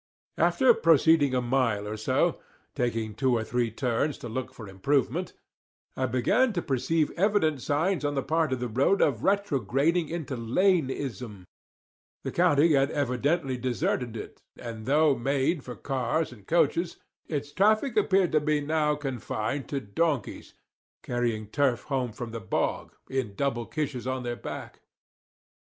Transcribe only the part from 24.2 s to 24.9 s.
their back.